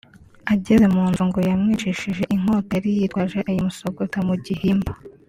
[0.53, 4.93] Ageze mu nzu ngo yamwicishije inkota yari yitwaje ayimusogota mu gihimba